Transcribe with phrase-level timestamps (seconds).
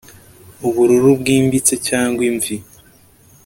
[0.67, 2.55] ubururu bwimbitse cyangwa imvi